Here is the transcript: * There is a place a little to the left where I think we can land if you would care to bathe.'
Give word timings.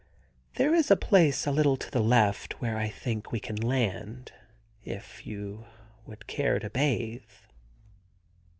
* 0.29 0.55
There 0.55 0.73
is 0.73 0.89
a 0.89 0.95
place 0.95 1.45
a 1.45 1.51
little 1.51 1.77
to 1.77 1.91
the 1.91 2.01
left 2.01 2.59
where 2.59 2.75
I 2.75 2.89
think 2.89 3.31
we 3.31 3.39
can 3.39 3.57
land 3.57 4.31
if 4.83 5.27
you 5.27 5.65
would 6.07 6.25
care 6.25 6.57
to 6.57 6.71
bathe.' 6.71 7.21